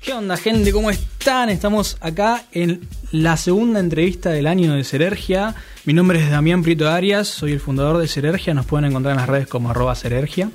[0.00, 0.72] ¿Qué onda, gente?
[0.72, 1.50] ¿Cómo están?
[1.50, 5.54] Estamos acá en la segunda entrevista del año de Serergia.
[5.84, 8.54] Mi nombre es Damián Prieto Arias, soy el fundador de Serergia.
[8.54, 10.50] Nos pueden encontrar en las redes como arroba Serergia.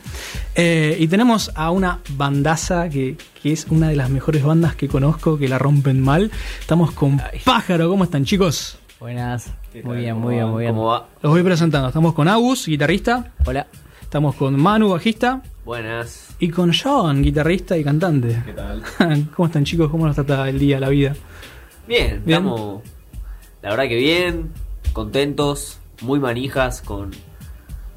[0.55, 4.87] Eh, y tenemos a una bandaza que, que es una de las mejores bandas que
[4.87, 6.31] conozco, que la rompen mal.
[6.59, 7.87] Estamos con Pájaro.
[7.87, 8.79] ¿Cómo están, chicos?
[8.99, 10.73] Buenas, ¿Qué muy bien, ¿Cómo muy bien, muy bien.
[10.73, 11.07] ¿Cómo va?
[11.21, 11.89] Los voy presentando.
[11.89, 13.31] Estamos con Agus, guitarrista.
[13.45, 13.67] Hola.
[14.01, 15.43] Estamos con Manu, bajista.
[15.65, 16.29] Buenas.
[16.39, 18.39] Y con John, guitarrista y cantante.
[18.45, 18.83] ¿Qué tal?
[19.35, 19.89] ¿Cómo están, chicos?
[19.89, 21.15] ¿Cómo nos trata el día, la vida?
[21.87, 22.39] Bien, Bien.
[22.45, 22.83] estamos.
[23.63, 24.51] La verdad que bien,
[24.93, 27.09] contentos, muy manijas con,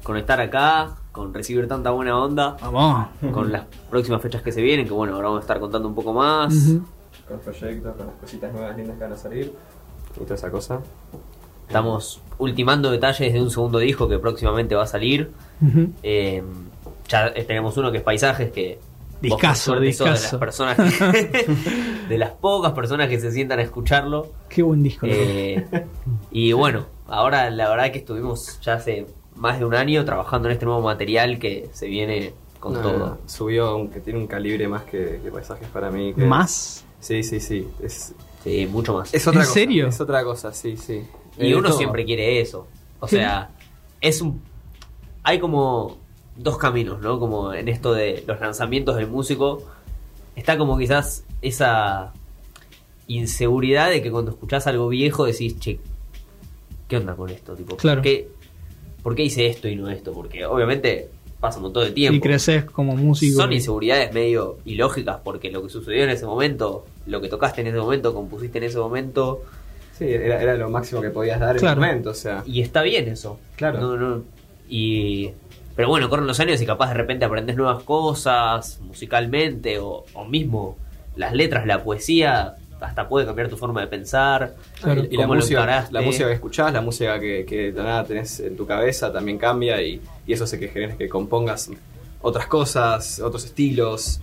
[0.01, 3.07] con estar acá, con recibir tanta buena onda, Vamos.
[3.31, 5.93] con las próximas fechas que se vienen, que bueno, ahora vamos a estar contando un
[5.93, 6.51] poco más.
[7.27, 9.53] Con proyectos, con las cositas nuevas lindas que van a salir
[10.15, 10.81] y toda esa cosa.
[11.67, 15.31] Estamos ultimando detalles de un segundo disco que próximamente va a salir.
[16.01, 16.41] Eh,
[17.09, 18.79] ya tenemos uno que es Paisajes, que
[19.55, 21.45] suerte, sos de las personas que-
[22.09, 24.31] de las pocas personas que se sientan a escucharlo.
[24.47, 25.05] Qué buen disco.
[25.09, 25.65] Eh,
[26.31, 30.53] y bueno, ahora la verdad que estuvimos ya hace más de un año trabajando en
[30.53, 33.17] este nuevo material que se viene con No, todo.
[33.25, 36.13] Subió, que tiene un calibre más que, que paisajes para mí.
[36.13, 36.85] que- ¿Más?
[36.99, 37.67] Sí, sí, sí.
[37.81, 38.13] Es,
[38.43, 39.13] Sí, mucho más.
[39.13, 39.53] es otra ¿En cosa.
[39.59, 39.87] serio?
[39.89, 41.03] Es otra cosa, sí, sí.
[41.37, 41.77] y Eh, uno todo.
[41.77, 42.67] siempre quiere eso.
[43.01, 43.49] O sea,
[43.99, 44.41] es un.
[45.23, 45.97] Hay como
[46.41, 47.19] dos caminos, ¿no?
[47.19, 49.63] Como en esto de los lanzamientos del músico.
[50.35, 52.13] Está como quizás esa
[53.07, 55.79] inseguridad de que cuando escuchás algo viejo decís, che,
[56.87, 57.55] ¿qué onda con esto?
[57.55, 57.97] Tipo, Claro.
[58.01, 58.27] ¿por, qué,
[59.03, 60.13] por qué hice esto y no esto?
[60.13, 62.15] Porque obviamente pasa un montón de tiempo.
[62.15, 63.41] Y creces como músico.
[63.41, 67.67] Son inseguridades medio ilógicas porque lo que sucedió en ese momento, lo que tocaste en
[67.67, 69.41] ese momento, compusiste en ese momento,
[69.97, 71.81] Sí, era, era lo máximo que podías dar Claro.
[71.81, 72.43] en el momento, o sea.
[72.45, 73.37] y está bien eso.
[73.57, 73.81] Claro.
[73.81, 74.23] No, no,
[74.69, 75.31] y
[75.75, 80.25] pero bueno, corren los años y capaz de repente aprendes nuevas cosas musicalmente o, o
[80.25, 80.77] mismo
[81.15, 84.55] las letras, la poesía, hasta puede cambiar tu forma de pensar.
[84.81, 85.03] Claro.
[85.09, 88.55] Y la música, la música que escuchás, la música que, que de nada tenés en
[88.55, 91.69] tu cabeza también cambia y, y eso hace que genere que compongas
[92.21, 94.21] otras cosas, otros estilos.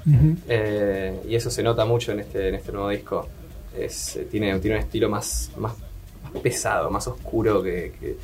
[0.49, 3.29] Eh, y eso se nota mucho en este, en este nuevo disco.
[3.77, 5.75] Es, eh, tiene, tiene un estilo más, más,
[6.23, 8.17] más pesado, más oscuro que, que,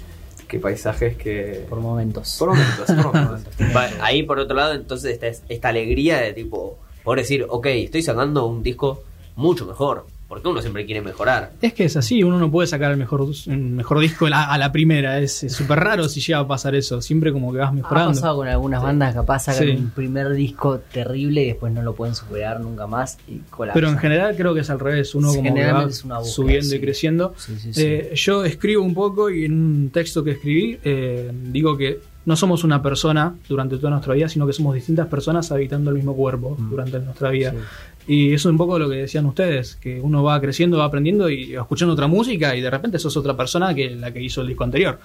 [0.52, 1.64] que paisajes que...
[1.66, 2.36] Por momentos.
[2.38, 3.12] Por momentos, por
[4.02, 8.02] Ahí por otro lado, entonces está es- esta alegría de tipo, poder decir, ok, estoy
[8.02, 9.02] sacando un disco
[9.34, 11.52] mucho mejor, porque uno siempre quiere mejorar.
[11.60, 14.44] Es que es así, uno no puede sacar el mejor, el mejor disco a la,
[14.46, 15.18] a la primera.
[15.18, 17.02] Es súper raro si llega a pasar eso.
[17.02, 18.12] Siempre como que vas Ha mejorando.
[18.14, 19.70] pasado con algunas bandas capaz sacan Sí.
[19.72, 23.74] un primer disco terrible y después no lo pueden superar nunca más y colapsan.
[23.74, 25.14] Pero en general creo que es al revés.
[25.14, 26.80] Uno Sí, como que va generalmente es una búsqueda, subiendo y sí.
[26.80, 27.34] creciendo.
[27.36, 27.82] Sí, sí, sí.
[27.84, 32.36] Eh, yo escribo un poco y en un texto que escribí eh, digo que no
[32.36, 36.14] somos una persona durante toda nuestra vida, sino que somos distintas personas habitando el mismo
[36.14, 36.70] cuerpo Mm.
[36.70, 37.50] durante nuestra vida.
[37.52, 37.56] Sí.
[38.04, 41.28] Y eso es un poco lo que decían ustedes, que uno va creciendo, va aprendiendo
[41.30, 44.48] y escuchando otra música y de repente sos otra persona que la que hizo el
[44.48, 44.98] disco anterior.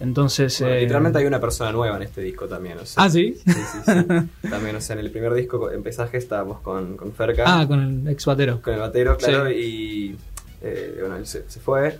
[0.00, 0.60] Entonces...
[0.60, 2.78] Bueno, eh, literalmente hay una persona nueva en este disco también.
[2.78, 3.34] O sea, Ah, ¿sí?
[3.44, 4.48] Sí, sí, sí.
[4.50, 8.08] También, o sea, en el primer disco, en estábamos con, con Ferca, Ah, con el
[8.12, 8.60] ex batero.
[8.62, 10.16] con el batero, claro, y
[10.62, 11.98] eh, bueno, él se, se fue.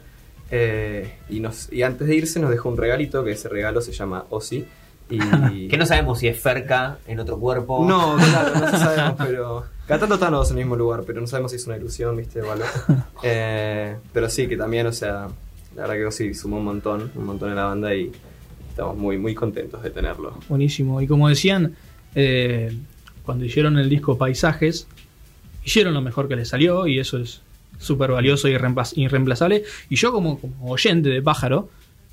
[0.57, 3.91] Eh, y, nos, y antes de irse nos dejó un regalito, que ese regalo se
[3.91, 4.65] llama Ozzy.
[5.11, 5.19] Y...
[5.69, 7.85] Que no sabemos si es Ferca en otro cuerpo.
[7.85, 9.65] No, claro, no sabemos, pero.
[9.89, 12.17] Cada tanto están todos en el mismo lugar, pero no sabemos si es una ilusión,
[12.17, 12.41] ¿viste?
[12.41, 12.65] O algo.
[13.27, 15.29] Eh, pero sí, que también, o sea,
[15.75, 18.13] la verdad que Ozzy sumó un montón, un montón en la banda y
[18.69, 20.39] estamos muy, muy contentos de tenerlo.
[20.49, 21.01] Buenísimo.
[21.01, 21.75] Y como decían,
[22.15, 22.77] eh,
[23.25, 24.87] cuando hicieron el disco Paisajes,
[25.65, 27.41] hicieron lo mejor que les salió y eso es
[27.79, 29.63] súper valioso y irreemplaz- irreemplazable.
[29.91, 31.69] Y yo como, como oyente de Pájaro,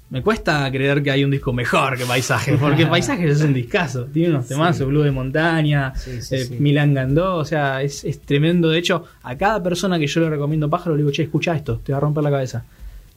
[0.09, 4.05] me cuesta creer que hay un disco mejor que Paisajes, porque Paisajes es un discazo.
[4.05, 6.55] Tiene unos temas, Blue de Montaña, Sí, sí, eh, sí.
[6.59, 8.69] Milán Gandó, o sea, es, es tremendo.
[8.69, 11.79] De hecho, a cada persona que yo le recomiendo Pájaro, le digo, che, escucha esto,
[11.83, 12.65] te va a romper la cabeza.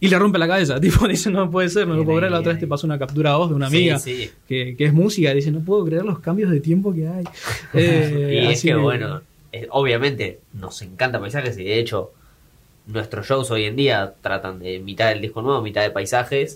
[0.00, 2.30] Y le rompe la cabeza, tipo, dice, no puede ser, no lo puedo creer.
[2.32, 4.30] La otra vez te pasó una captura a voz de una Sí, amiga sí.
[4.46, 7.24] que, que es música, y dice, no puedo creer los cambios de tiempo que hay.
[7.74, 9.20] Eh, Y es así que, bueno,
[9.70, 12.12] obviamente nos encanta paisajes y de hecho
[12.86, 16.54] nuestros shows hoy en día tratan de mitad del disco nuevo, mitad de paisajes.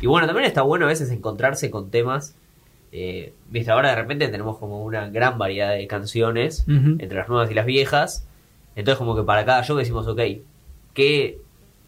[0.00, 2.34] Y bueno, también está bueno a veces encontrarse con temas.
[2.92, 6.64] eh, Viste, ahora de repente tenemos como una gran variedad de canciones
[7.00, 8.24] entre las nuevas y las viejas.
[8.76, 10.20] Entonces como que para cada show decimos, ok,
[10.94, 11.38] ¿qué,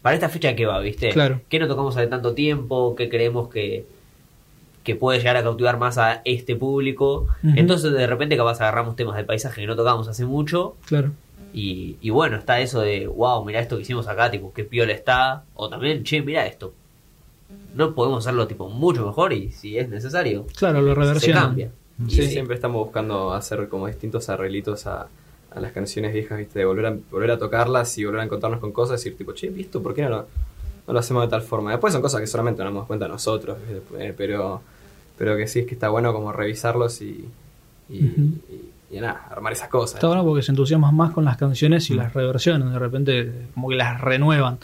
[0.01, 1.09] para esta fecha qué va, viste?
[1.09, 1.41] Claro.
[1.49, 2.95] ¿Qué no tocamos hace tanto tiempo?
[2.95, 3.85] ¿Qué creemos que,
[4.83, 7.27] que puede llegar a cautivar más a este público?
[7.55, 10.75] Entonces de repente capaz agarramos temas de paisaje que no tocamos hace mucho.
[10.85, 11.11] Claro.
[11.51, 14.93] Y, y bueno, está eso de, wow, mira esto que hicimos acá, tipo, qué piola
[14.93, 15.43] está.
[15.55, 16.73] O también, che, mira esto.
[17.75, 21.43] No podemos hacerlo tipo mucho mejor y si es necesario, Claro, lo se reversionan.
[21.47, 21.71] cambia.
[22.07, 25.07] Sí, Y- siempre estamos buscando hacer como distintos arreglitos a,
[25.51, 26.59] a las canciones viejas, ¿viste?
[26.59, 29.49] De volver a, volver a tocarlas y volver a encontrarnos con cosas, decir, tipo, che,
[29.49, 29.81] ¿visto?
[29.81, 30.27] ¿Por qué no lo,
[30.87, 31.71] no lo hacemos de tal forma?
[31.71, 34.07] Después son cosas que solamente nos damos cuenta nosotros, ¿viste?
[34.07, 34.61] Eh, pero,
[35.17, 37.25] pero que sí es que está bueno como revisarlos y,
[37.89, 39.95] y, y- y nada, armar esas cosas.
[39.95, 41.93] Está bueno porque se entusiasman más con las canciones Mm.
[41.93, 44.59] y las reversiones, de repente como que las renuevan.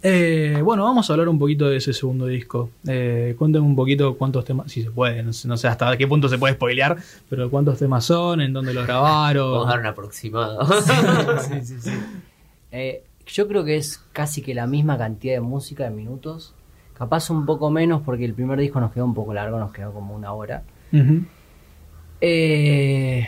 [0.00, 2.70] Eh, bueno, vamos a hablar un poquito de ese segundo disco.
[2.86, 6.06] Eh, cuéntenme un poquito cuántos temas, si se puede, no sé, no sé hasta qué
[6.06, 6.96] punto se puede spoilear,
[7.28, 9.50] pero cuántos temas son, en dónde los grabaron.
[9.52, 10.60] Vamos a dar un aproximado.
[11.40, 11.90] Sí, sí, sí.
[12.70, 16.54] Eh, yo creo que es casi que la misma cantidad de música de minutos.
[16.94, 19.92] Capaz un poco menos porque el primer disco nos quedó un poco largo, nos quedó
[19.92, 20.62] como una hora.
[22.20, 23.26] Eh,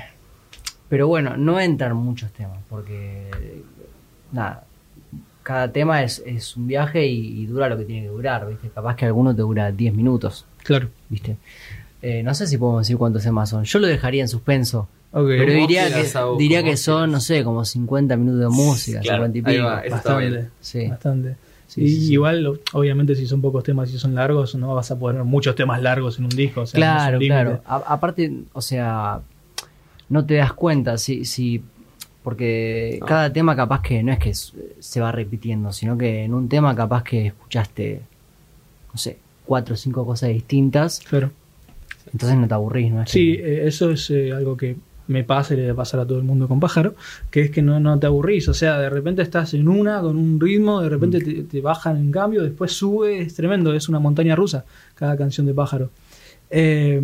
[0.91, 3.31] pero bueno, no entran muchos temas porque
[4.33, 4.65] nada,
[5.43, 8.69] cada tema es, es un viaje y, y dura lo que tiene que durar, ¿viste?
[8.69, 10.89] Capaz que alguno te dura 10 minutos, Claro.
[11.09, 11.37] ¿viste?
[12.03, 13.65] Eh, no sé si podemos decir cuántos temas son.
[13.65, 14.89] Yo lo dejaría en suspenso.
[15.13, 15.27] Ok.
[15.27, 16.07] Pero diría que,
[16.39, 19.67] diría que son, no sé, como 50 minutos de música, Claro, 50 y ahí pico.
[19.69, 20.29] va, eso está Bastante.
[20.37, 20.51] bien.
[20.61, 20.87] Sí.
[20.89, 21.37] Bastante.
[21.67, 22.13] Sí, y sí, sí.
[22.15, 25.81] igual, obviamente, si son pocos temas y son largos, no vas a poner muchos temas
[25.83, 26.63] largos en un disco.
[26.63, 27.61] o sea, Claro, claro.
[27.67, 29.21] A- aparte, o sea,
[30.11, 31.63] no te das cuenta si, si
[32.23, 33.07] porque No.
[33.07, 36.75] cada tema capaz que no es que se va repitiendo, sino que en un tema
[36.77, 38.03] capaz que escuchaste,
[38.93, 39.17] no sé,
[39.47, 41.31] cuatro o cinco cosas distintas, Claro.
[42.13, 43.03] entonces no te aburrís, ¿no?
[43.03, 44.77] Es Sí, que- eh, eso es eh, algo que
[45.09, 46.95] me pasa y le debe pasar a todo el mundo con pájaro,
[47.33, 50.17] que es que no, no te aburrís, o sea, de repente estás en una con
[50.17, 51.25] un ritmo, de repente Mm.
[51.25, 54.65] te, te bajan en cambio, después sube, es tremendo, es una montaña rusa
[54.95, 55.91] cada canción de pájaro.
[56.51, 57.01] Eh,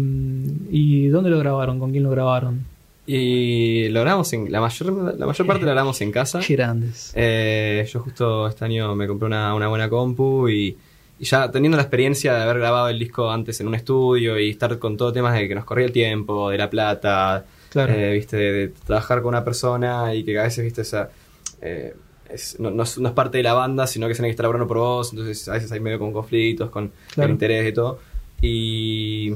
[0.70, 1.78] ¿Y dónde lo grabaron?
[1.80, 2.60] ¿Con quién lo grabaron?
[3.06, 4.50] Y lo grabamos en.
[4.50, 6.40] La mayor, la mayor parte la grabamos en casa.
[6.40, 7.12] Qué grandes.
[7.14, 10.76] Eh, yo justo este año me compré una, una buena compu y,
[11.18, 14.50] y ya teniendo la experiencia de haber grabado el disco antes en un estudio y
[14.50, 17.92] estar con todo temas de que nos corría el tiempo, de la plata, Claro.
[17.92, 21.08] eh, viste, de, de trabajar con una persona y que a veces, viste, esa,
[21.62, 21.94] eh,
[22.28, 24.32] es- no, no es, no es parte de la banda, sino que se tiene que
[24.32, 27.26] estar laburando por vos, entonces a veces hay medio con conflictos, con Claro.
[27.28, 27.98] el interés y todo.
[28.42, 29.32] Y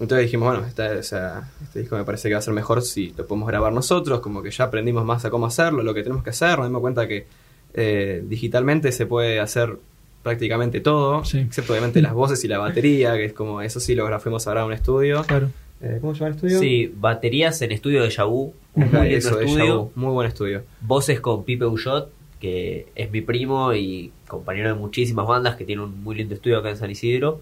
[0.00, 2.82] entonces dijimos, bueno, esta- o sea, este disco me parece que va a ser mejor
[2.82, 6.02] si lo podemos grabar nosotros, como que ya aprendimos más a cómo hacerlo, lo que
[6.02, 7.26] tenemos que hacer, nos dimos cuenta que
[7.74, 9.76] eh, digitalmente se puede hacer
[10.22, 11.38] prácticamente todo, Sí.
[11.38, 14.46] excepto obviamente las voces y la batería, que es como, eso sí lo gra- fuimos
[14.46, 15.22] a grabar en un estudio.
[15.24, 15.50] Claro.
[15.80, 16.58] Eh, ¿Cómo se llama el estudio?
[16.58, 18.08] Sí, baterías en estudio de.
[18.24, 18.52] Un
[18.82, 19.90] Ajá, muy lindo eso, estudio.
[19.94, 20.62] Muy buen estudio.
[20.82, 25.82] Voces con Pipe Ullot, que es mi primo y compañero de muchísimas bandas, que tiene
[25.82, 27.40] un muy lindo estudio acá en San Isidro.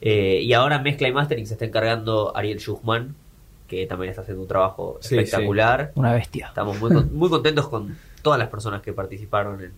[0.00, 3.14] Eh, y ahora mezcla y mastering se está encargando Ariel Schuchman,
[3.66, 5.92] que también está haciendo un trabajo Sí, espectacular.
[5.94, 6.48] Una bestia.
[6.48, 9.72] Estamos muy, con- muy contentos con todas las personas que participaron en,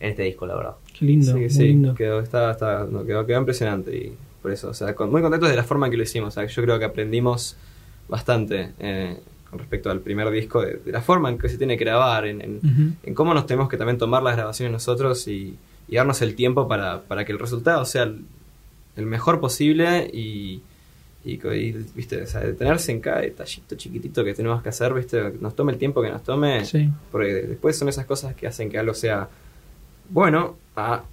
[0.00, 0.74] en este disco, la verdad.
[0.98, 1.94] Qué lindo, sí, muy sí, lindo.
[1.94, 5.48] Quedó, está, está- no, quedó, quedó impresionante y por eso, o sea, con- muy contentos
[5.50, 6.28] de la forma en que lo hicimos.
[6.36, 7.56] O sea, yo creo que aprendimos
[8.08, 9.18] bastante eh,
[9.50, 12.26] con respecto al primer disco, de, de la forma en que se tiene que grabar,
[12.26, 15.56] en, en- en cómo nos tenemos que también tomar las grabaciones nosotros y,
[15.88, 18.10] y darnos el tiempo para, para que el resultado sea
[18.96, 20.60] el, mejor posible y,
[21.24, 25.32] y, y, viste, o sea, detenerse en cada detallito chiquitito que tenemos que hacer, viste,
[25.40, 26.88] nos tome el tiempo que nos tome, Sí.
[27.10, 29.28] porque después son esas cosas que hacen que algo sea
[30.10, 31.04] bueno a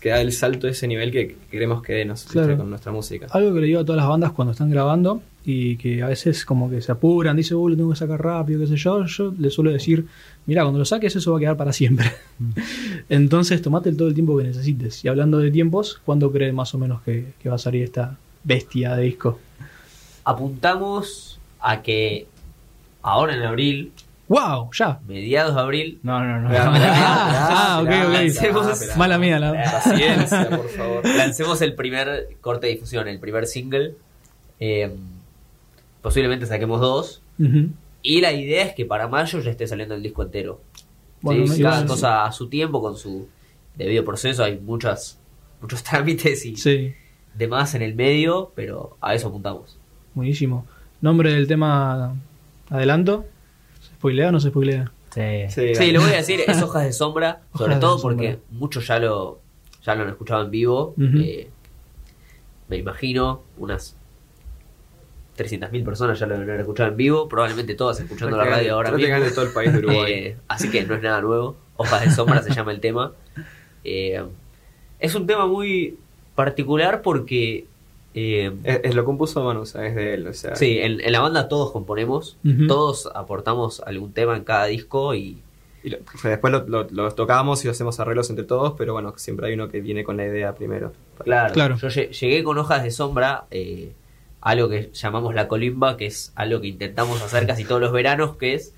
[0.00, 2.56] que da el salto a ese nivel que que queremos que nos- Claro.
[2.58, 3.26] con nuestra música.
[3.30, 6.44] Algo que le digo a todas las bandas cuando están grabando y que a veces
[6.44, 9.32] como que se apuran, dice, uh, lo tengo que sacar rápido, qué sé yo, yo
[9.38, 10.04] les suelo decir,
[10.46, 12.10] mira, cuando lo saques eso va a quedar para siempre.
[13.08, 15.04] Entonces tomate el todo el tiempo que necesites.
[15.04, 18.16] Y hablando de tiempos, ¿cuándo crees más o menos que, que va a salir esta
[18.42, 19.38] bestia de disco?
[20.24, 22.26] Apuntamos a que
[23.02, 23.92] ahora en abril,
[24.28, 24.70] ¡Wow!
[24.76, 24.98] Ya.
[25.06, 26.48] mediados de abril, No, no, no.
[26.52, 28.12] Ah, ok, ok.
[28.14, 31.06] Lancemos- Mala mía, la- Paciencia, por favor.
[31.16, 33.94] lancemos el primer corte de difusión, el primer single.
[34.58, 34.92] Eh,
[36.06, 37.20] posiblemente saquemos dos.
[38.00, 40.60] Y la idea es que para mayo ya esté saliendo el disco entero.
[41.20, 43.26] Bueno, Sí, me- cada cosa a su tiempo, con su
[43.74, 44.44] debido proceso.
[44.44, 45.18] Hay muchas,
[45.60, 46.94] muchos trámites y Sí,
[47.34, 49.76] demás en el medio, pero a eso apuntamos.
[50.14, 50.64] buenísimo.
[51.00, 52.14] Nombre del tema,
[52.70, 53.24] adelanto.
[53.80, 54.92] ¿Se spoilea o no se spoilea?
[55.12, 55.22] Sí.
[55.48, 58.16] Sí, Sí, lo voy a decir, es Hojas de Sombra, sobre todo Sombra.
[58.16, 59.40] porque muchos ya lo,
[59.84, 60.94] ya lo han escuchado en vivo.
[61.00, 61.50] Eh,
[62.68, 63.96] me imagino unas
[65.36, 68.90] 300.000 personas ya lo deben haber escuchado en vivo, probablemente todas escuchando la radio ahora
[68.90, 69.06] mismo.
[69.06, 70.12] Prácticamente todo el país de Uruguay.
[70.12, 71.56] Eh, así que no es nada nuevo.
[71.76, 73.12] Hojas de Sombra se llama el tema.
[73.84, 74.22] Eh,
[74.98, 75.98] es un tema muy
[76.34, 77.66] particular porque...
[78.14, 80.56] eh, es, es lo compuso Manu, o sea, es de él, o sea.
[80.56, 85.42] Sí, en, en la banda todos componemos, todos aportamos algún tema en cada disco y
[85.84, 89.48] Y lo- después lo, lo- lo tocamos y hacemos arreglos entre todos, pero bueno, siempre
[89.48, 90.92] hay uno que viene con la idea primero.
[91.22, 91.76] claro, Claro.
[91.76, 93.92] yo lle- llegué con hojas de sombra, eh,
[94.48, 98.36] algo que llamamos la colimba, que es algo que intentamos hacer casi todos los veranos,
[98.36, 98.72] que es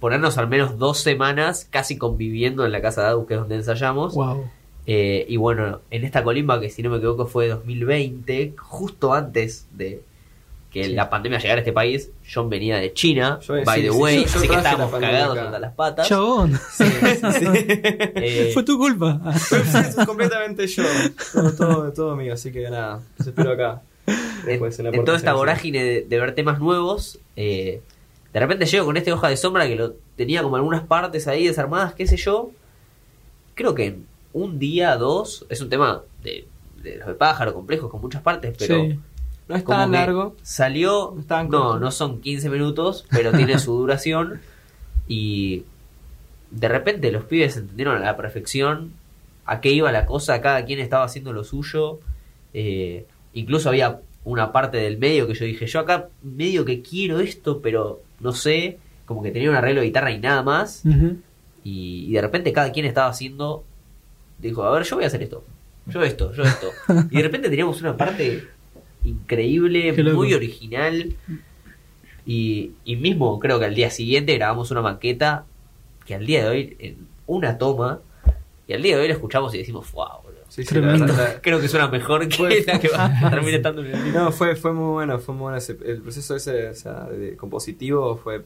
[0.00, 3.54] ponernos al menos dos semanas casi conviviendo en la casa de Adu, que es donde
[3.56, 4.14] ensayamos.
[4.14, 4.50] Wow.
[4.86, 9.66] Eh, y bueno, en esta colimba, que si no me equivoco fue 2020, justo antes
[9.72, 10.02] de
[10.72, 10.92] que Sí.
[10.94, 13.98] la pandemia llegara a este país, John venía de China, Yo- by sí, the sí,
[13.98, 16.08] way, yo- yo así que estábamos cagados hasta las patas.
[16.08, 16.58] Chabón.
[18.18, 19.20] Eh, Fue tu culpa.
[19.34, 20.82] es completamente yo.
[21.32, 23.80] Todo, todo, todo mío, así que nada, los espero acá.
[24.42, 27.80] en, Después en la en toda esta vorágine de, de ver temas nuevos, eh,
[28.32, 31.46] de repente llego con este hoja de sombra que lo tenía como algunas partes ahí
[31.46, 32.50] desarmadas, qué sé yo.
[33.54, 36.46] Creo que en un día, dos, es un tema de,
[36.82, 38.98] de los de pájaro, complejos, con muchas partes, pero Sí.
[39.48, 40.34] No es tan largo.
[40.42, 44.40] Salió, No tan no son 15 minutos, pero tiene su duración.
[45.06, 45.64] Y
[46.50, 48.92] de repente los pibes entendieron a la perfección
[49.44, 52.00] a qué iba la cosa, cada quien estaba haciendo lo suyo.
[52.54, 53.06] eh,
[53.36, 57.60] incluso había una parte del medio que yo dije, yo acá medio que quiero esto,
[57.62, 60.82] pero no sé, como que tenía un arreglo de guitarra y nada más.
[61.62, 63.64] Y, y de repente cada quien estaba haciendo,
[64.38, 65.44] dijo, a ver, yo voy a hacer esto,
[65.86, 66.70] yo esto, yo esto.
[67.10, 68.44] Y de repente teníamos una parte
[69.04, 71.14] increíble, muy original.
[72.24, 75.44] Y, y mismo creo que al día siguiente grabamos una maqueta
[76.04, 78.00] que al día de hoy, en una toma,
[78.66, 80.25] y al día de hoy la escuchamos y decimos, wow.
[80.56, 81.06] Sí, sí, la Tremendo.
[81.06, 83.94] verdad, la- Creo que suena mejor que Fue- la que va a terminar estando en
[83.94, 84.12] el.
[84.14, 85.58] No, fue, fue muy bueno, fue muy bueno.
[85.58, 88.42] ese- el proceso ese o sea, de compositivo fue,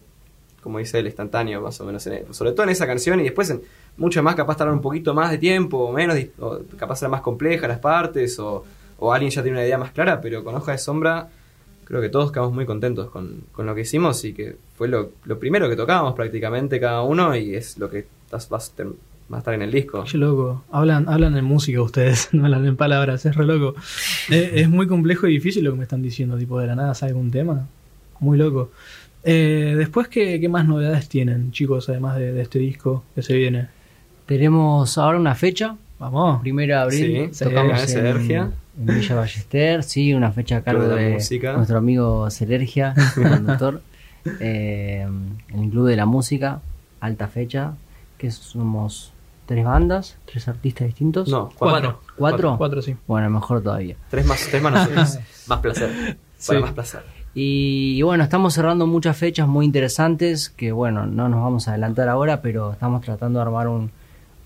[0.60, 2.04] como dice él, instantáneo, más o menos.
[2.08, 3.62] en- sobre todo en esa canción y después en
[3.96, 7.20] mucho más, capaz tardar un poquito más de tiempo o menos, o capaz ser más
[7.20, 8.64] compleja las partes o,
[8.98, 11.28] o alguien ya tiene una idea más clara, pero con Hoja de Sombra
[11.84, 15.10] creo que todos quedamos muy contentos con, con lo que hicimos y que fue lo,
[15.24, 18.92] lo primero que tocábamos prácticamente cada uno y es lo que tas- va a ter-
[19.32, 20.04] va a estar en el disco.
[20.10, 20.64] Qué loco.
[20.72, 23.74] Hablan, hablan en música ustedes, no hablan en palabras, es re loco.
[24.30, 26.94] Eh, es muy complejo y difícil lo que me están diciendo, tipo de la nada
[26.94, 27.66] sale un tema.
[28.18, 28.70] Muy loco.
[29.22, 33.36] Eh, después, ¿qué, qué más novedades tienen, chicos, además de, de este disco que se
[33.36, 33.68] viene?
[34.26, 36.40] Tenemos ahora una fecha, Vamos.
[36.40, 38.52] primero de abril, Sí, tocamos acá en en,
[38.86, 41.52] Villa Ballester, sí, una fecha a cargo Club de la de Música.
[41.54, 43.82] nuestro amigo Celergia, conductor,
[44.40, 45.06] eh,
[45.48, 46.62] en el Club de la Música,
[47.00, 47.74] alta fecha,
[48.16, 49.12] que somos
[49.50, 51.28] tres bandas, tres artistas distintos.
[51.28, 51.98] No, Cuatro.
[52.16, 52.54] ¿Cuatro?
[52.56, 52.94] Cuatro, sí.
[53.08, 53.96] Bueno, mejor todavía.
[54.08, 55.18] Tres más, tres más nosotros.
[55.48, 55.90] Más placer.
[55.90, 56.54] Para Sí.
[56.62, 57.02] más placer.
[57.34, 61.72] Y, y bueno, estamos cerrando muchas fechas muy interesantes que bueno, no nos vamos a
[61.72, 63.90] adelantar ahora, pero estamos tratando de armar un,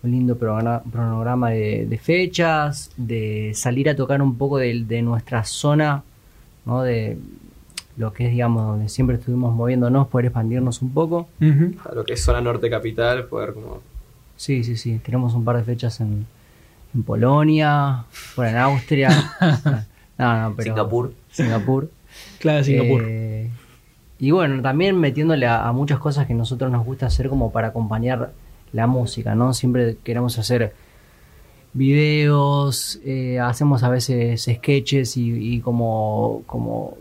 [0.03, 5.45] un lindo programa, de, de fechas, de salir a tocar un poco de, de nuestra
[5.45, 6.03] zona,
[6.65, 6.81] ¿no?
[6.83, 7.19] de
[7.99, 11.29] lo que es, digamos, donde siempre estuvimos moviéndonos, poder expandirnos un poco.
[11.85, 13.81] A lo que es zona norte capital, poder como
[14.37, 16.27] Sí, sí, sí, tenemos un par de fechas en,
[16.95, 18.05] en Polonia,
[18.37, 19.11] bueno, en Austria,
[20.19, 21.15] no, no, pero Singapur.
[21.31, 21.91] Singapur.
[22.39, 23.03] Claro, Singapur.
[23.07, 23.51] Eh,
[24.21, 27.69] y bueno, también metiéndole a, a muchas cosas que nosotros nos gusta hacer como para
[27.69, 28.33] acompañar
[28.73, 29.53] la música, ¿no?
[29.53, 30.75] Siempre queremos hacer
[31.73, 36.97] videos, eh, hacemos a veces sketches y, y como, como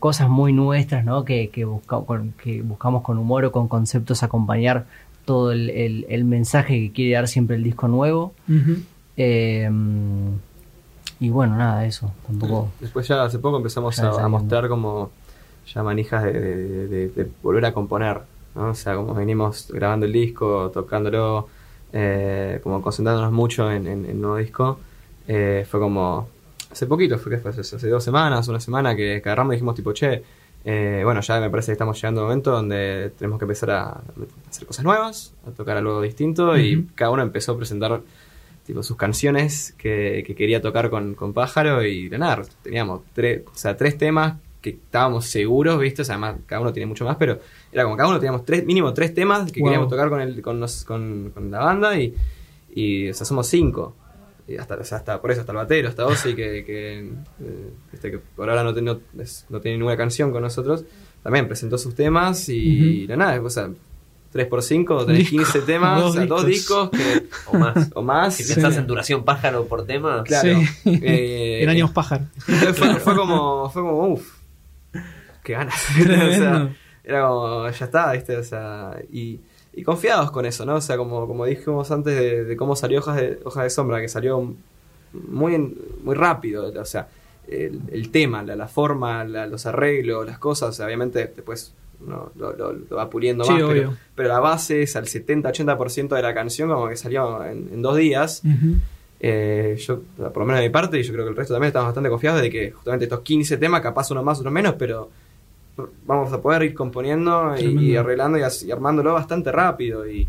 [0.00, 1.24] cosas muy nuestras, ¿no?
[1.24, 4.86] Que, que, busca- con- que buscamos con humor o con conceptos acompañar
[5.26, 8.32] todo el, el- el mensaje que quiere dar siempre el disco nuevo.
[9.18, 9.68] Eh,
[11.20, 12.12] y bueno, nada, eso.
[12.26, 12.70] Tampoco.
[12.80, 15.10] Después ya hace poco empezamos a, mostrar como
[15.72, 18.20] ya manijas de, de- de- de volver a componer,
[18.54, 18.68] ¿no?
[18.70, 21.48] O sea, como venimos grabando el disco, tocándolo,
[21.92, 24.78] eh, como concentrándonos mucho en, en- en el nuevo disco,
[25.26, 26.28] eh, fue como
[26.70, 29.74] hace poquito, fue que fue hace, dos semanas, una semana que, que agarramos y dijimos
[29.74, 30.22] tipo, che,
[30.68, 33.70] eh, bueno, ya me parece que estamos llegando a un momento donde tenemos que empezar
[33.70, 34.00] a,
[34.50, 38.02] hacer cosas nuevas, a tocar algo distinto y cada uno empezó a presentar
[38.66, 43.42] tipo sus canciones que, que quería tocar con, con Pájaro y de nada, teníamos tres,
[43.46, 46.02] o sea, tres temas que estábamos seguros, ¿viste?
[46.02, 47.38] O sea, además cada uno tiene mucho más, pero
[47.70, 49.68] era como cada uno teníamos tres, mínimo tres temas que Wow.
[49.68, 52.12] queríamos tocar con, el, con, los- con, con la banda y,
[52.74, 53.94] y o sea, somos cinco.
[54.48, 57.70] Y hasta, o sea, hasta por eso, hasta el batero, hasta Ozzy, que, que, eh,
[57.90, 60.84] viste, que por ahora no, no, es- no tiene ninguna canción con nosotros,
[61.22, 63.08] también presentó sus temas y Ujú.
[63.08, 63.68] de nada, o sea,
[64.30, 65.36] 3 por 5 tenés Disco.
[65.38, 66.90] 15 temas, Dos o sea, dos discos.
[66.92, 67.90] discos que, O más.
[67.94, 68.34] o más.
[68.34, 68.54] Si Sí.
[68.54, 70.60] pensás en duración pájaro por tema, Claro.
[70.84, 71.00] Sí.
[71.02, 72.26] Eh, en años pájaro.
[72.36, 74.36] fue, fue como, fue como, uff,
[75.42, 75.74] qué ganas.
[75.98, 76.68] o sea,
[77.02, 78.36] era como, ya está, ¿viste?
[78.36, 79.40] O sea, y,
[79.76, 80.74] y confiados con eso, ¿no?
[80.76, 84.00] O sea, como, como dijimos antes de, de cómo salió Hojas de, Hojas de Sombra,
[84.00, 84.54] que salió
[85.12, 87.08] muy, muy rápido, o sea,
[87.48, 91.72] el, el tema, la, la forma, la- los arreglos, las cosas, o sea, obviamente después
[92.04, 96.08] uno lo, lo- lo va puliendo Sí, más, pero, pero la base es al 70-80%
[96.16, 98.42] de la canción, como que salió en, en dos días.
[99.18, 101.68] Eh, yo, por lo menos de mi parte, y yo creo que el resto también
[101.68, 105.08] estamos bastante confiados de que justamente estos 15 temas, capaz uno más, uno menos, pero
[106.06, 110.08] vamos a poder ir componiendo y, arreglando y, y armándolo bastante rápido.
[110.08, 110.28] Y,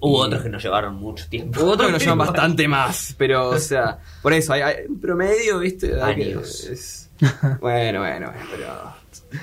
[0.00, 1.60] Hubo y- otros que nos llevaron mucho tiempo.
[1.62, 5.00] Hubo otros que nos llevan bastante más, pero, o sea, por eso, hay, hay un
[5.00, 5.90] promedio, ¿viste?
[5.90, 6.64] Que- Años.
[6.64, 7.10] es-
[7.60, 8.66] bueno, bueno, bueno, pero.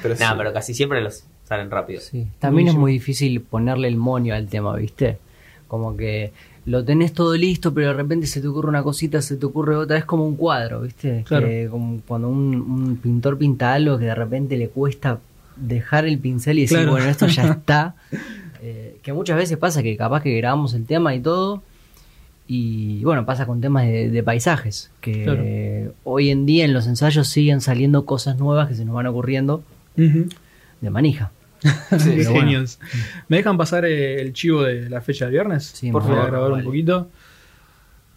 [0.02, 0.36] Pero, Nah, sí.
[0.38, 2.00] pero casi siempre los salen rápido.
[2.02, 5.18] Sí, también es muy difícil ponerle el monio al tema, ¿viste?
[5.68, 6.32] Como que
[6.66, 9.76] lo tenés todo listo, pero de repente se te ocurre una cosita, se te ocurre
[9.76, 11.24] otra, es como un cuadro, ¿viste?
[11.28, 11.46] Claro.
[11.48, 15.20] Que como cuando un, un pintor pinta algo que de repente le cuesta
[15.56, 16.92] dejar el pincel y decir, Claro.
[16.92, 17.96] bueno, esto ya está.
[18.62, 21.62] Eh, que muchas veces pasa que capaz que grabamos el tema y todo,
[22.48, 25.94] y bueno, pasa con temas de, de paisajes, que Claro.
[26.04, 29.64] hoy en día en los ensayos siguen saliendo cosas nuevas que se nos van ocurriendo
[29.96, 31.32] de manija.
[31.98, 32.64] Sí, bueno.
[33.28, 35.64] ¿Me dejan pasar eh, el chivo de la fecha del viernes?
[35.74, 37.10] Sí, por favor, grabar un poquito.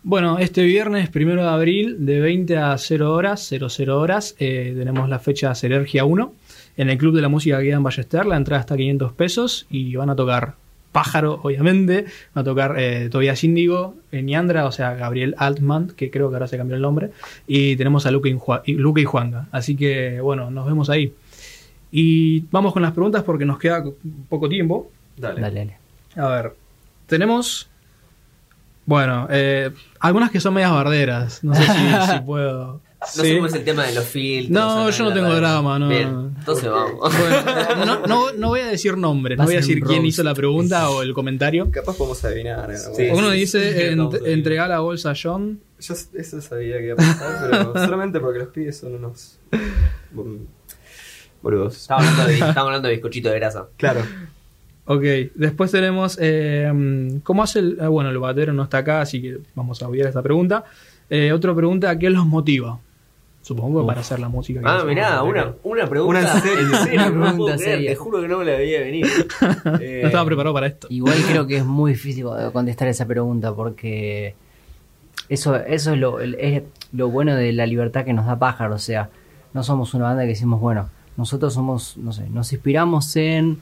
[0.03, 5.09] Bueno, este viernes, primero de abril, de 20 a 0 horas, 00 horas, eh, tenemos
[5.09, 6.33] la fecha Serergia 1
[6.79, 8.25] en el Club de la Música que queda en Ballester.
[8.25, 10.55] La entrada está a 500 pesos y van a tocar
[10.93, 12.07] Pájaro, obviamente.
[12.35, 16.37] Van a tocar eh, Tobias Índigo, eh, Niandra, o sea, Gabriel Altman, que creo que
[16.37, 17.11] ahora se cambió el nombre.
[17.47, 19.49] Y tenemos a Luca y, Ju- y Luca y Juanga.
[19.53, 21.13] Así que, bueno, nos vemos ahí.
[21.93, 23.85] Y vamos con las preguntas porque nos queda
[24.31, 24.91] poco tiempo.
[25.17, 25.41] Dale.
[25.43, 25.77] Dale, dale.
[26.17, 26.55] A ver,
[27.07, 27.69] tenemos.
[28.87, 29.71] Bueno, eh,
[30.01, 31.45] algunas que son medias barderas.
[31.45, 32.81] No sé si, si puedo.
[33.01, 33.29] No Sí.
[33.31, 34.51] subimos el tema de los filtros.
[34.51, 35.89] No, yo en no tengo drama, no.
[35.89, 36.99] Bien, entonces vamos.
[37.17, 40.23] Bueno, no, no- no voy a decir nombres, no a voy a decir quién hizo
[40.25, 41.71] la pregunta o el comentario.
[41.71, 42.75] Capaz podemos adivinar.
[42.77, 44.39] Sí, Uno sí, dice sí, ent- vamos a adivinar.
[44.39, 45.61] entregar la bolsa a John.
[45.81, 49.39] Yo eso sabía que iba a pasar, pero solamente porque los pibes son unos.
[50.13, 50.47] bol-
[51.41, 51.77] boludos.
[51.77, 53.69] Estamos hablando, de, estamos hablando de bizcochito de grasa.
[53.77, 54.01] Claro.
[54.87, 55.03] Ok,
[55.37, 56.19] después tenemos.
[56.21, 57.79] eh, ¿Cómo hace el.?
[57.81, 60.65] ah, bueno, el batero no está acá, así que vamos a obviar esta pregunta.
[61.11, 62.81] Eh, otra pregunta: ¿qué los motiva?
[63.49, 64.61] Supongo que para hacer la música.
[64.61, 66.21] que Ah, mirá, una, una pregunta.
[66.21, 66.61] Una serie.
[66.65, 67.91] en serio, Una pregunta creer, seria.
[67.93, 69.07] Te juro que no me la veía venir.
[69.81, 70.87] Eh, No estaba preparado para esto.
[70.91, 74.35] Igual creo que es muy difícil contestar esa pregunta porque
[75.31, 78.75] eso, eso es, lo, es lo bueno de la libertad que nos da Pájaro.
[78.75, 79.09] O sea,
[79.55, 83.61] no somos una banda que decimos, bueno, nosotros somos, no sé, nos inspiramos en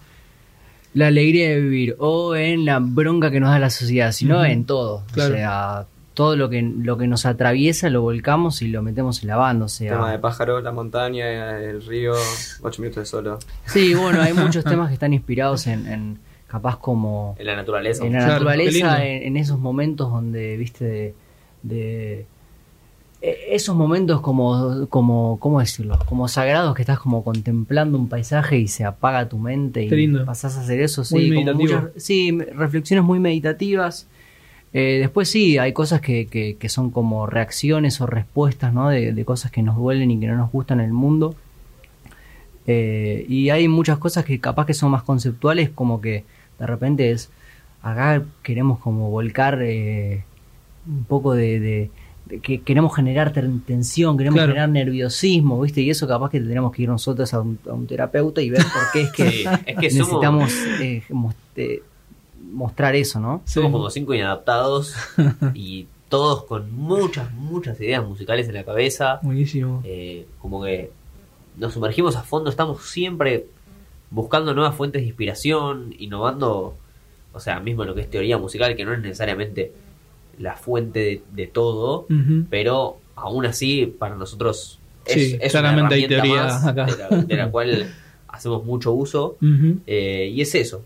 [0.95, 4.65] la alegría de vivir o en la bronca que nos da la sociedad, sino en
[4.65, 5.05] todo.
[5.13, 5.35] Claro.
[5.35, 9.29] O sea, todo lo que, lo que nos atraviesa lo volcamos y lo metemos en
[9.29, 9.67] la banda.
[9.67, 12.15] O sea, Tema de pájaros, la montaña, el río,
[12.63, 13.39] 8 minutos de solo.
[13.67, 18.05] sí, bueno, hay muchos temas que están inspirados en, en capaz como En la naturaleza.
[18.05, 21.15] en la Claro, naturaleza, en, en esos momentos donde, viste, de,
[21.63, 22.27] de-
[23.21, 25.99] e- esos momentos como, como, ¿cómo decirlo?
[26.07, 29.97] Como sagrados que estás como contemplando un paisaje y se apaga tu mente y Qué
[29.97, 30.25] lindo.
[30.25, 31.81] pasás a hacer eso, Muy sí, como meditativo.
[31.83, 34.09] muchas- sí, reflexiones muy meditativas.
[34.73, 38.89] Eh, después sí, hay cosas que, que, que son como reacciones o respuestas, ¿no?
[38.91, 41.35] De, de cosas que nos duelen y que no nos gustan en el mundo.
[42.67, 46.25] Eh, y hay muchas cosas que capaz que son más conceptuales, como que
[46.59, 47.31] de repente es,
[47.83, 50.25] acá queremos como volcar eh,
[50.87, 51.91] un poco de, de-
[52.27, 54.49] de que queremos generar ten- tensión, queremos Claro.
[54.49, 55.81] generar nerviosismo, ¿viste?
[55.81, 58.63] Y eso capaz que tenemos que ir nosotros a un, a un terapeuta y ver
[58.63, 61.03] por qué es que Sí, es que somos- necesitamos eh,
[61.57, 61.83] eh,
[62.53, 63.43] mostrar eso, ¿no?
[63.45, 64.95] Somos como cinco inadaptados
[65.55, 69.21] y todos con muchas, muchas ideas musicales en la cabeza.
[69.23, 69.83] Buenísimo.
[69.85, 70.91] Eh, como que
[71.57, 73.47] nos sumergimos a fondo, estamos siempre
[74.11, 76.77] buscando nuevas fuentes de inspiración, innovando,
[77.33, 79.73] o sea, mismo lo que es teoría musical, que no es necesariamente
[80.39, 82.07] la fuente de, de todo,
[82.51, 86.85] pero aún así para nosotros es, Sí, es claramente hay una herramienta teoría más acá.
[86.85, 87.95] De, la, de la cual
[88.29, 89.37] hacemos mucho uso
[89.87, 90.85] eh, y es eso,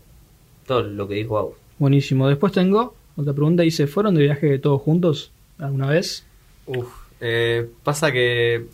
[0.65, 1.55] todo lo que dijo Agus.
[1.79, 2.27] Buenísimo.
[2.27, 3.63] Después tengo otra pregunta.
[3.63, 6.23] Dice: ¿Fueron de viaje todos juntos alguna vez?
[6.67, 6.87] Uf,
[7.19, 8.65] eh, pasa que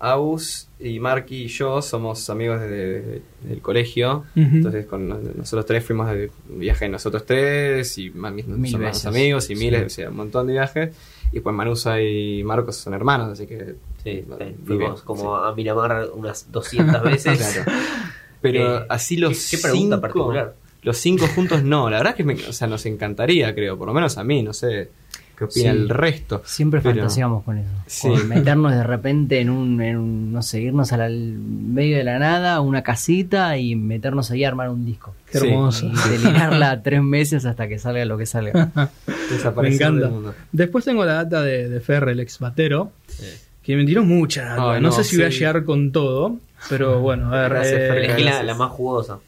[0.00, 4.24] Agus y Marky y yo somos amigos desde del colegio.
[4.34, 9.48] Entonces, con nos- nosotros tres fuimos de viaje nosotros tres y Mil son más amigos
[9.50, 9.64] y Sí.
[9.64, 10.94] miles, o sea, un montón de viajes.
[11.32, 13.76] Y pues Manusa y Marcos son hermanos, así que.
[14.02, 15.06] Sí, sí, fuimos sí.
[15.06, 17.38] como a Miramar unas 200 veces.
[17.64, 17.70] Claro.
[18.42, 20.54] Pero Eh, así los ¿qué- qué pregunta cinco, particular?
[20.84, 23.88] Los cinco juntos no, la verdad es que me- o sea, nos encantaría, creo, por
[23.88, 24.90] lo menos a mí, no sé
[25.36, 25.76] qué opina Sí.
[25.78, 26.42] el resto.
[26.44, 27.70] Siempre Pero- fantaseamos con eso.
[27.86, 28.08] Sí.
[28.08, 32.18] Con meternos de repente en un, en un, no sé, irnos al medio de la
[32.20, 35.14] nada, a una casita y meternos ahí a armar un disco.
[35.32, 35.48] Qué Sí.
[35.48, 35.86] hermoso.
[35.86, 38.70] Y delinearla tres meses hasta que salga lo que salga.
[39.30, 40.00] Desaparecer Me encanta.
[40.06, 40.34] del mundo.
[40.52, 42.92] Después tengo la data de, de Ferre, el ex batero,
[43.62, 44.56] que me tiró mucha data.
[44.60, 46.36] No, no, sé si voy a llegar con todo,
[46.68, 47.50] pero bueno, a ver.
[47.54, 49.18] Gracias, eh, la, la más jugosa.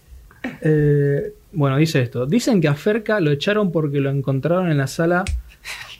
[0.60, 2.26] eh, bueno, dice esto.
[2.26, 5.24] Dicen que a Ferca lo echaron porque lo encontraron en la sala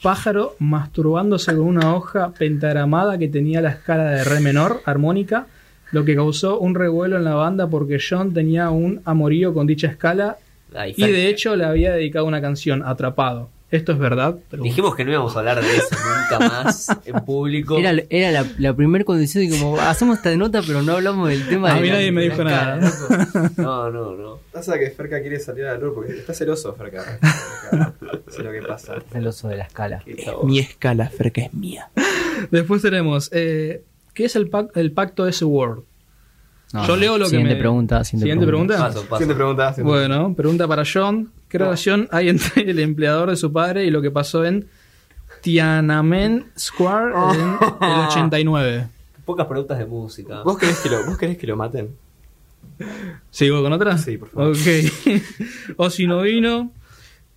[0.03, 5.47] pájaro masturbándose con una hoja pentagramada que tenía la escala de re menor, armónica,
[5.91, 9.87] lo que causó un revuelo en la banda porque John tenía un amorío con dicha
[9.87, 10.37] escala
[10.95, 13.49] y de hecho le había dedicado una canción, Atrapado.
[13.69, 14.37] ¿Esto es verdad?
[14.51, 17.77] Dijimos que no íbamos a hablar de eso nunca más en público.
[17.77, 21.45] Era, era la, la primera condición y como hacemos esta nota pero no hablamos del
[21.49, 23.51] tema A de mí la- nadie me dijo cara, nada.
[23.57, 24.39] No, no, no.
[24.53, 27.19] Pasa que Ferca quiere salir a la luz porque está celoso, Ferca.
[28.27, 28.95] Es lo que pasa.
[28.97, 30.03] Es el oso de la escala.
[30.43, 31.89] Mi escala, Ferca es mía.
[32.51, 35.83] Después tenemos, eh, ¿qué es el, pac- el pacto de ese World?
[36.73, 38.77] No, Yo leo lo que siguiente me- Pregunta, siguiente, Siguiente pregunta.
[38.77, 39.17] Paso, paso.
[39.17, 39.73] Siguiente pregunta.
[39.73, 41.31] siguiente Bueno, pregunta para John.
[41.49, 44.67] ¿Qué relación hay entre el empleador de su padre y lo que pasó en
[45.41, 48.87] Tiananmen Square en el 89?
[49.25, 50.41] Pocas preguntas de música.
[50.43, 51.95] ¿Vos querés que lo, vos querés que lo maten?
[53.31, 53.97] ¿Sigo con otra?
[53.97, 54.51] Sí, por favor.
[54.51, 55.21] Ok.
[55.77, 56.71] o si no vino.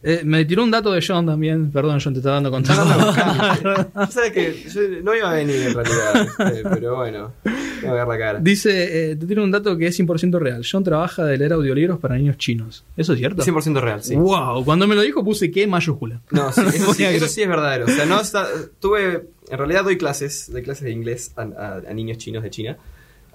[0.03, 1.71] Eh, me tiró un dato de John también.
[1.71, 3.91] Perdón, John, te estaba dando contacto.
[4.11, 8.09] Sabes que yo no iba a venir en realidad, este, pero bueno, voy a ver
[8.09, 8.39] la cara.
[8.41, 10.65] Dice, eh, te tiro un dato que es 100% real.
[10.71, 12.85] John trabaja de leer audiolibros para niños chinos.
[12.97, 13.43] ¿Eso es cierto?
[13.43, 14.17] 100% real, sí.
[14.17, 16.21] Wow, cuando me lo dijo puse que mayúscula.
[16.31, 17.85] No, sí, eso, sí, eso sí es verdadero.
[17.85, 18.47] O sea, no está,
[18.81, 22.49] tuve, en realidad doy clases, doy clases de inglés a, a- a niños chinos de
[22.51, 22.79] China.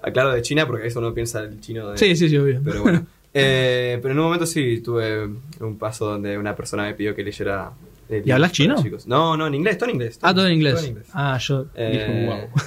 [0.02, 1.98] Aclaro de China porque eso no piensa el chino de...
[1.98, 2.60] Sí, sí, sí, obvio.
[2.64, 3.06] Pero bueno.
[3.38, 5.28] Eh, pero en un momento sí tuve
[5.60, 7.70] un paso donde una persona me pidió que leyera...
[8.08, 8.82] eh, ¿Y hablas chino?
[8.82, 9.06] chicos.
[9.06, 10.18] No, no, en inglés, todo en inglés.
[10.22, 10.74] Ah, todo en inglés.
[10.74, 11.06] Todo en inglés.
[11.12, 12.24] Ah, yo Eh,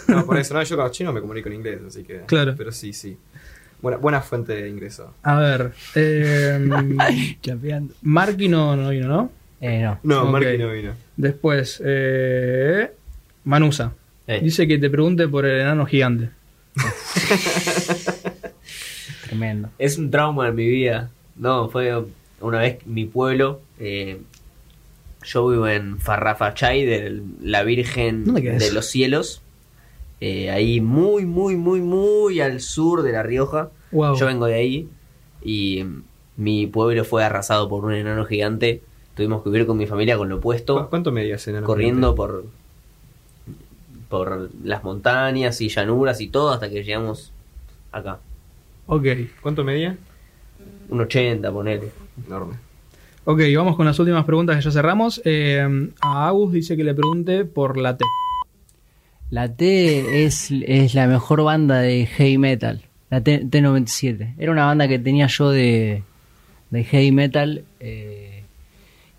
[0.07, 0.15] wow.
[0.15, 2.21] No, por eso, no, yo con los chinos me comunico en inglés, así que...
[2.27, 2.53] Claro.
[2.57, 3.17] Pero sí, sí.
[3.81, 5.13] Buena, buena fuente de ingreso.
[5.23, 5.71] A ver.
[5.95, 7.93] Eh, Chapeando.
[8.01, 9.31] Marky no, no vino, ¿no?
[9.61, 9.99] Eh, no.
[10.03, 10.25] No.
[10.31, 10.93] Marky no vino.
[11.17, 12.91] Después, eh,
[13.45, 13.93] Manusa.
[14.41, 16.29] Dice que te pregunte por el enano gigante.
[19.29, 19.69] Tremendo.
[19.79, 21.09] Es un trauma en mi vida.
[21.35, 22.03] No, fue
[22.41, 23.61] una vez mi pueblo.
[23.79, 24.21] eh,
[25.23, 29.41] yo vivo en Farrafachay, de la Virgen ¿Dónde queda de los Cielos.
[30.21, 33.69] eh, ahí muy, muy, muy, muy al sur de La Rioja.
[33.91, 34.15] Wow.
[34.15, 34.89] Yo vengo de ahí
[35.43, 35.83] y
[36.37, 38.81] mi pueblo fue arrasado por un enano gigante.
[39.15, 42.45] Tuvimos que vivir con mi familia con lo ¿Cu- opuesto, ¿Cuánto medías en corriendo por,
[44.09, 47.31] por las montañas y llanuras y todo hasta que llegamos
[47.91, 48.19] acá.
[48.91, 49.05] Ok.
[49.41, 49.95] ¿Cuánto medía?
[50.89, 51.89] Un 80, ponele.
[52.25, 52.55] Enorme.
[53.25, 55.21] Ok, vamos con las últimas preguntas que ya cerramos.
[55.25, 58.03] Eh, a Agus dice que le pregunte por la T.
[59.29, 62.81] La T es, es la mejor banda de heavy metal.
[63.11, 64.33] La T, T97.
[64.39, 66.01] Era una banda que tenía yo de,
[66.71, 67.65] de heavy metal.
[67.79, 68.43] eh,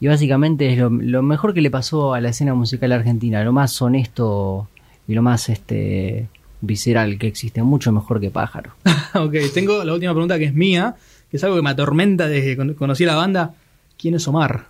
[0.00, 3.44] y básicamente es lo, lo mejor que le pasó a la escena musical argentina.
[3.44, 4.68] Lo más honesto
[5.06, 6.28] y lo más este
[6.60, 7.62] visceral que existe.
[7.62, 8.72] Mucho mejor que Pájaro.
[9.14, 10.96] ok, tengo la última pregunta que es mía,
[11.30, 13.54] que es algo que me atormenta desde que con- conocí la banda.
[13.98, 14.66] ¿Quién es Omar?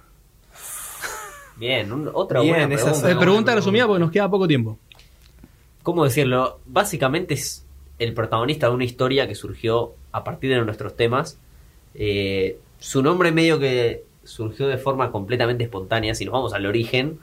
[1.56, 2.98] Bien, un- otra Bien, buena esa pregunta.
[2.98, 3.54] Eh, buena pregunta pregunta.
[3.54, 4.78] resumida porque nos queda poco tiempo.
[5.82, 6.60] ¿Cómo decirlo?
[6.66, 7.64] Básicamente es
[7.98, 11.38] el protagonista de una historia que surgió a partir de nuestros temas.
[11.94, 17.18] Eh, su nombre medio que surgió de forma completamente espontánea, si nos vamos al origen,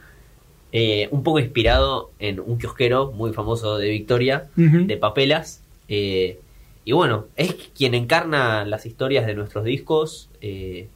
[0.72, 5.62] eh, un poco inspirado en un kiosquero muy famoso de Victoria, de papelas.
[5.88, 6.40] eh,
[6.86, 10.30] y bueno, es quien encarna las historias de nuestros discos.
[10.42, 10.88] eh,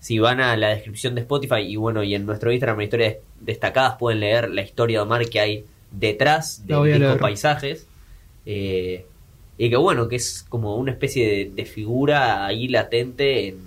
[0.00, 3.16] si van a la descripción de Spotify y bueno, y en nuestro Instagram en historias
[3.40, 7.18] destacadas pueden leer la historia de Omar que hay detrás disco leer.
[7.20, 7.86] Paisajes.
[8.44, 13.58] y que bueno, que es como una especie de, de figura ahí latente en,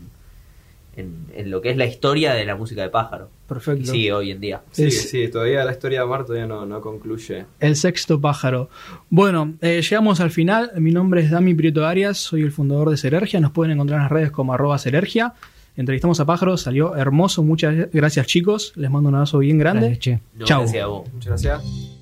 [0.98, 3.30] en, en lo que es la historia de la música de pájaro.
[3.48, 3.92] Perfecto.
[3.92, 4.62] Sí, hoy en día.
[4.72, 7.46] Sí, Es- sí, todavía la historia de Omar todavía no, no concluye.
[7.60, 8.70] El sexto pájaro.
[9.10, 10.72] Bueno, eh, llegamos al final.
[10.78, 13.40] Mi nombre es Dami Prieto Arias, soy el fundador de Serergia.
[13.40, 15.34] Nos pueden encontrar en las redes como arroba Serergia.
[15.78, 17.44] Entrevistamos a Pájaro, salió hermoso.
[17.44, 18.74] Muchas gracias chicos.
[18.78, 19.88] Les mando un abrazo bien grande.
[19.90, 20.20] Gracias, che.
[20.34, 20.62] No, Chau.
[20.62, 21.14] gracias a vos.
[21.14, 21.95] Muchas gracias.